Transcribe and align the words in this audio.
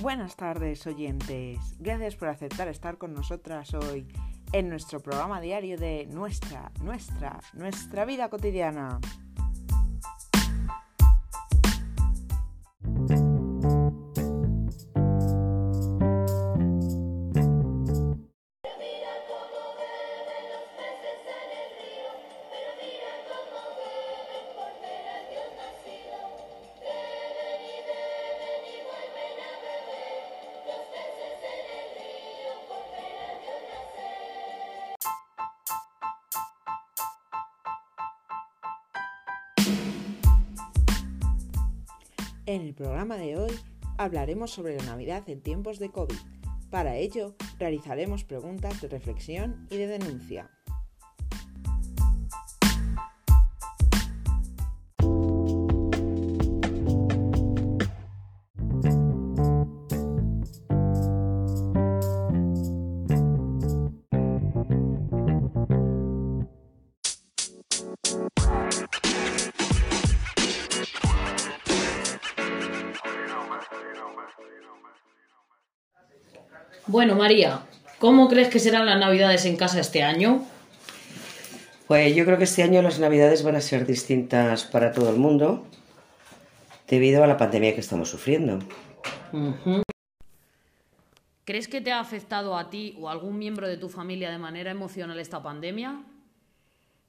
Buenas 0.00 0.36
tardes 0.36 0.86
oyentes, 0.86 1.58
gracias 1.80 2.14
por 2.14 2.28
aceptar 2.28 2.68
estar 2.68 2.98
con 2.98 3.14
nosotras 3.14 3.74
hoy 3.74 4.06
en 4.52 4.68
nuestro 4.68 5.00
programa 5.00 5.40
diario 5.40 5.76
de 5.76 6.06
nuestra, 6.06 6.70
nuestra, 6.80 7.40
nuestra 7.52 8.04
vida 8.04 8.30
cotidiana. 8.30 9.00
En 42.48 42.62
el 42.62 42.72
programa 42.72 43.18
de 43.18 43.36
hoy 43.36 43.52
hablaremos 43.98 44.52
sobre 44.52 44.74
la 44.78 44.84
Navidad 44.84 45.28
en 45.28 45.42
tiempos 45.42 45.78
de 45.78 45.90
COVID. 45.90 46.16
Para 46.70 46.96
ello, 46.96 47.34
realizaremos 47.58 48.24
preguntas 48.24 48.80
de 48.80 48.88
reflexión 48.88 49.66
y 49.68 49.76
de 49.76 49.86
denuncia. 49.86 50.50
Bueno, 76.86 77.14
María, 77.16 77.66
¿cómo 77.98 78.28
crees 78.28 78.48
que 78.48 78.58
serán 78.58 78.86
las 78.86 78.98
Navidades 78.98 79.44
en 79.44 79.56
casa 79.56 79.80
este 79.80 80.02
año? 80.02 80.44
Pues 81.86 82.14
yo 82.14 82.24
creo 82.24 82.38
que 82.38 82.44
este 82.44 82.62
año 82.62 82.82
las 82.82 82.98
Navidades 82.98 83.42
van 83.42 83.56
a 83.56 83.60
ser 83.60 83.86
distintas 83.86 84.64
para 84.64 84.92
todo 84.92 85.10
el 85.10 85.16
mundo 85.16 85.66
debido 86.88 87.22
a 87.22 87.26
la 87.26 87.36
pandemia 87.36 87.74
que 87.74 87.80
estamos 87.80 88.08
sufriendo. 88.08 88.58
¿Crees 91.44 91.68
que 91.68 91.80
te 91.80 91.92
ha 91.92 92.00
afectado 92.00 92.56
a 92.56 92.70
ti 92.70 92.96
o 92.98 93.08
a 93.08 93.12
algún 93.12 93.38
miembro 93.38 93.68
de 93.68 93.76
tu 93.76 93.88
familia 93.88 94.30
de 94.30 94.38
manera 94.38 94.70
emocional 94.70 95.18
esta 95.18 95.42
pandemia? 95.42 96.02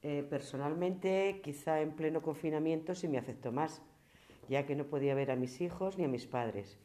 Eh, 0.02 0.26
personalmente, 0.30 1.42
quizá 1.44 1.82
en 1.82 1.92
pleno 1.92 2.22
confinamiento 2.22 2.96
sí 2.96 3.08
me 3.08 3.18
afectó 3.18 3.52
más, 3.52 3.82
ya 4.48 4.66
que 4.66 4.76
no 4.76 4.86
podía 4.86 5.14
ver 5.14 5.32
a 5.32 5.36
mis 5.36 5.60
hijos 5.60 5.98
ni 5.98 6.06
a 6.06 6.08
mis 6.08 6.26
padres. 6.26 6.78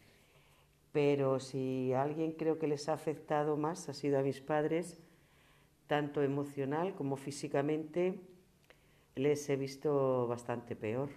Pero 0.95 1.41
si 1.41 1.93
a 1.93 2.03
alguien 2.03 2.31
creo 2.31 2.61
que 2.61 2.69
les 2.69 2.89
ha 2.89 2.93
afectado 2.93 3.57
más, 3.57 3.89
ha 3.89 3.95
sido 3.95 4.17
a 4.17 4.23
mis 4.23 4.41
padres, 4.41 4.97
tanto 5.89 6.23
emocional 6.23 6.95
como 6.95 7.17
físicamente, 7.17 8.15
les 9.17 9.51
he 9.51 9.57
visto 9.57 10.29
bastante 10.29 10.77
peor. 10.77 11.09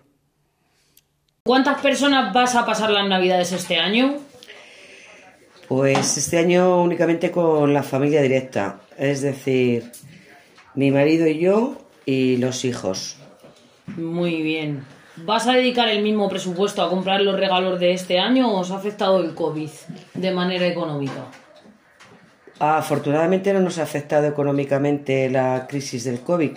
¿Cuántas 1.43 1.79
personas 1.79 2.33
vas 2.33 2.55
a 2.55 2.65
pasar 2.65 2.89
las 2.89 3.07
Navidades 3.07 3.51
este 3.51 3.77
año? 3.77 4.15
Pues 5.67 6.17
este 6.17 6.39
año 6.39 6.81
únicamente 6.81 7.29
con 7.29 7.71
la 7.71 7.83
familia 7.83 8.23
directa, 8.23 8.81
es 8.97 9.21
decir, 9.21 9.91
mi 10.73 10.89
marido 10.89 11.27
y 11.27 11.37
yo 11.37 11.77
y 12.03 12.37
los 12.37 12.65
hijos. 12.65 13.19
Muy 13.95 14.41
bien. 14.41 14.96
¿Vas 15.25 15.47
a 15.47 15.53
dedicar 15.53 15.89
el 15.89 16.03
mismo 16.03 16.29
presupuesto 16.29 16.81
a 16.81 16.89
comprar 16.89 17.21
los 17.21 17.39
regalos 17.39 17.79
de 17.79 17.93
este 17.93 18.19
año 18.19 18.51
o 18.51 18.59
os 18.59 18.71
ha 18.71 18.77
afectado 18.77 19.19
el 19.19 19.33
COVID 19.33 19.69
de 20.13 20.31
manera 20.31 20.67
económica? 20.67 21.25
Afortunadamente 22.59 23.53
no 23.53 23.59
nos 23.59 23.77
ha 23.77 23.83
afectado 23.83 24.27
económicamente 24.27 25.29
la 25.29 25.67
crisis 25.67 26.03
del 26.03 26.21
COVID, 26.21 26.51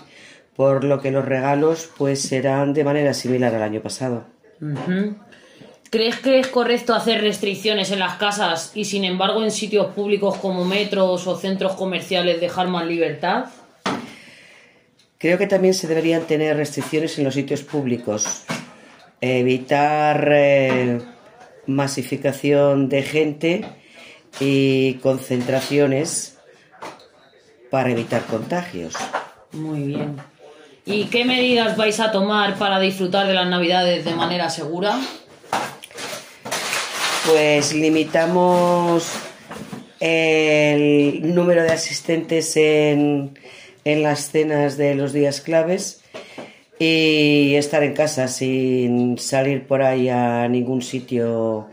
por 0.56 0.84
lo 0.84 1.00
que 1.00 1.10
los 1.10 1.25
regalos 1.25 1.91
pues 1.97 2.22
serán 2.22 2.72
de 2.72 2.84
manera 2.84 3.15
similar 3.15 3.54
al 3.54 3.62
año 3.62 3.81
pasado. 3.81 4.25
¿Crees 5.91 6.19
que 6.20 6.38
es 6.38 6.47
correcto 6.47 6.94
hacer 6.94 7.20
restricciones 7.20 7.91
en 7.91 7.99
las 7.99 8.16
casas 8.16 8.72
y 8.75 8.84
sin 8.84 9.04
embargo 9.04 9.43
en 9.43 9.50
sitios 9.50 9.88
públicos 9.88 10.37
como 10.37 10.65
metros 10.65 11.26
o 11.26 11.37
centros 11.37 11.72
comerciales 11.72 12.41
dejar 12.41 12.69
más 12.69 12.87
libertad? 12.87 13.47
Creo 15.20 15.36
que 15.36 15.47
también 15.47 15.75
se 15.75 15.86
deberían 15.86 16.22
tener 16.22 16.56
restricciones 16.56 17.19
en 17.19 17.25
los 17.25 17.34
sitios 17.34 17.62
públicos, 17.62 18.44
evitar 19.20 20.26
eh, 20.32 20.98
masificación 21.66 22.88
de 22.88 23.03
gente 23.03 23.64
y 24.41 24.94
concentraciones 25.03 26.38
para 27.70 27.91
evitar 27.91 28.25
contagios. 28.25 28.94
Muy 29.53 29.82
bien. 29.82 30.16
¿Y 30.86 31.04
qué 31.08 31.26
medidas 31.26 31.76
vais 31.76 32.00
a 32.00 32.12
tomar 32.12 32.56
para 32.56 32.81
disfrutar 32.81 33.26
de 33.26 33.34
las 33.34 33.47
Navidades 33.47 34.06
de 34.06 34.14
manera 34.14 34.48
segura? 34.48 34.98
Pues 37.26 37.75
limitamos 37.75 39.12
el 40.00 41.34
número 41.34 41.62
de 41.62 41.72
asistentes 41.72 42.56
en, 42.56 43.34
en 43.85 44.03
las 44.03 44.31
cenas 44.31 44.77
de 44.77 44.95
los 44.95 45.13
días 45.13 45.41
claves 45.41 46.05
y 46.79 47.55
estar 47.57 47.83
en 47.83 47.95
casa 47.95 48.29
sin 48.29 49.19
salir 49.19 49.67
por 49.67 49.83
ahí 49.83 50.09
a 50.09 50.49
ningún 50.49 50.83
sitio 50.83 51.69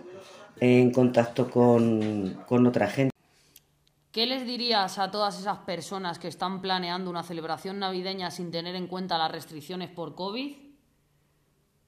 en 0.59 0.91
contacto 0.91 1.49
con, 1.49 2.43
con 2.45 2.65
otra 2.67 2.87
gente. 2.87 3.11
¿Qué 4.11 4.25
les 4.25 4.45
dirías 4.45 4.97
a 4.97 5.11
todas 5.11 5.39
esas 5.39 5.59
personas 5.59 6.17
que 6.17 6.27
están 6.27 6.61
planeando 6.61 7.09
una 7.09 7.23
celebración 7.23 7.79
navideña 7.79 8.31
sin 8.31 8.51
tener 8.51 8.75
en 8.75 8.87
cuenta 8.87 9.17
las 9.17 9.31
restricciones 9.31 9.89
por 9.91 10.15
COVID? 10.15 10.55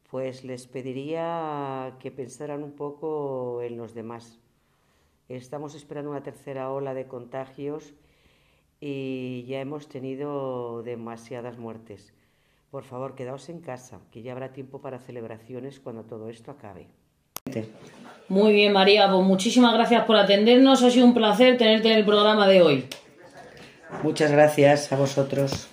Pues 0.09 0.43
les 0.43 0.67
pediría 0.67 1.95
que 1.99 2.11
pensaran 2.11 2.63
un 2.63 2.73
poco 2.73 3.61
en 3.61 3.77
los 3.77 3.93
demás. 3.93 4.39
Estamos 5.27 5.75
esperando 5.75 6.11
una 6.11 6.23
tercera 6.23 6.71
ola 6.71 6.93
de 6.93 7.07
contagios 7.07 7.93
y 8.79 9.45
ya 9.47 9.61
hemos 9.61 9.87
tenido 9.87 10.83
demasiadas 10.83 11.57
muertes. 11.57 12.13
Por 12.71 12.83
favor, 12.83 13.15
quedaos 13.15 13.49
en 13.49 13.61
casa, 13.61 13.99
que 14.11 14.21
ya 14.21 14.31
habrá 14.31 14.53
tiempo 14.53 14.79
para 14.79 14.99
celebraciones 14.99 15.79
cuando 15.79 16.03
todo 16.03 16.29
esto 16.29 16.51
acabe. 16.51 16.87
Muy 18.27 18.53
bien, 18.53 18.73
María, 18.73 19.09
pues 19.11 19.25
muchísimas 19.25 19.73
gracias 19.73 20.05
por 20.05 20.15
atendernos. 20.15 20.83
Ha 20.83 20.91
sido 20.91 21.05
un 21.05 21.15
placer 21.15 21.57
tenerte 21.57 21.91
en 21.91 21.97
el 21.97 22.05
programa 22.05 22.47
de 22.47 22.61
hoy. 22.61 22.85
Muchas 24.03 24.31
gracias 24.31 24.91
a 24.91 24.95
vosotros. 24.95 25.67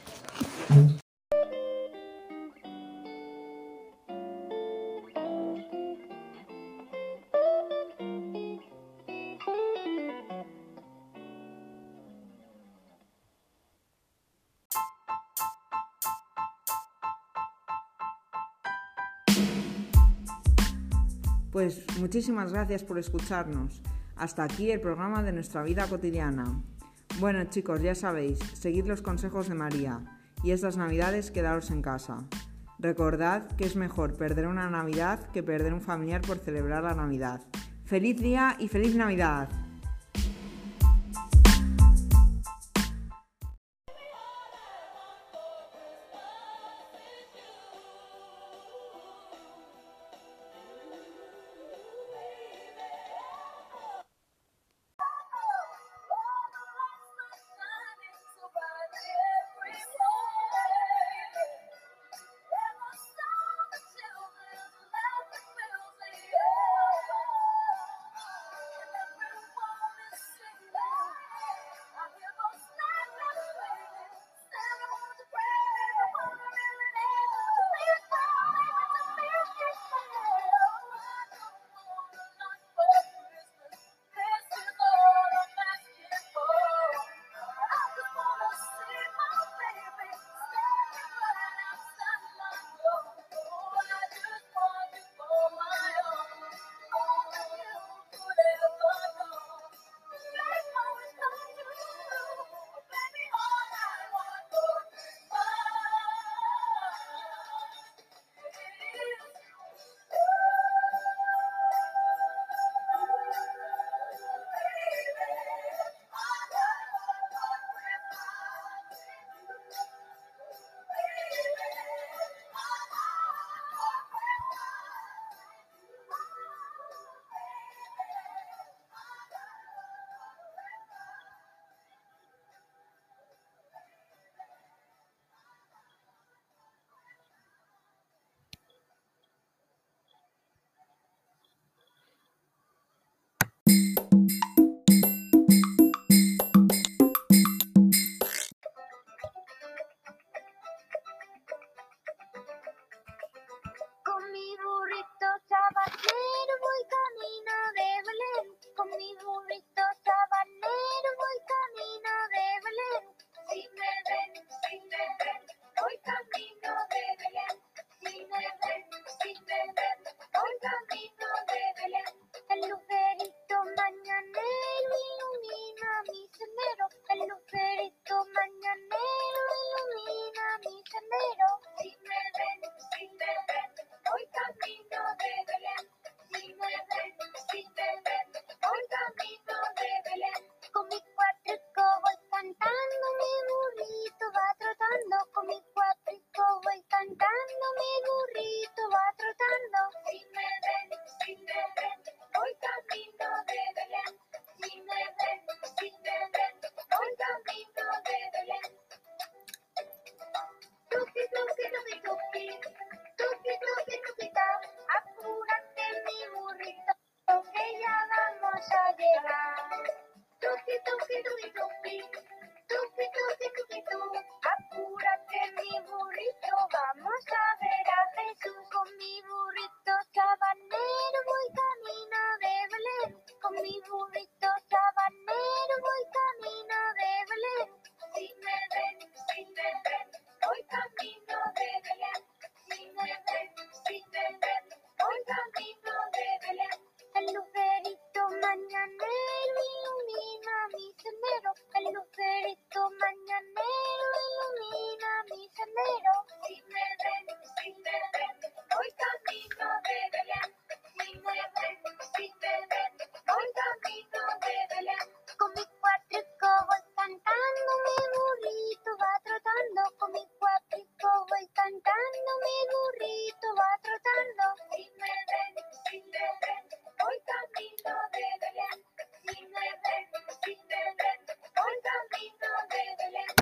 Pues 21.56 21.86
muchísimas 21.98 22.52
gracias 22.52 22.84
por 22.84 22.98
escucharnos. 22.98 23.80
Hasta 24.14 24.44
aquí 24.44 24.70
el 24.70 24.78
programa 24.78 25.22
de 25.22 25.32
nuestra 25.32 25.62
vida 25.62 25.86
cotidiana. 25.86 26.60
Bueno 27.18 27.42
chicos, 27.44 27.80
ya 27.80 27.94
sabéis, 27.94 28.38
seguid 28.52 28.84
los 28.84 29.00
consejos 29.00 29.48
de 29.48 29.54
María 29.54 30.02
y 30.44 30.50
estas 30.50 30.76
navidades 30.76 31.30
quedaros 31.30 31.70
en 31.70 31.80
casa. 31.80 32.18
Recordad 32.78 33.46
que 33.52 33.64
es 33.64 33.74
mejor 33.74 34.18
perder 34.18 34.48
una 34.48 34.68
Navidad 34.68 35.30
que 35.30 35.42
perder 35.42 35.72
un 35.72 35.80
familiar 35.80 36.20
por 36.20 36.36
celebrar 36.36 36.82
la 36.82 36.94
Navidad. 36.94 37.40
¡Feliz 37.86 38.20
día 38.20 38.56
y 38.58 38.68
feliz 38.68 38.94
Navidad! 38.94 39.48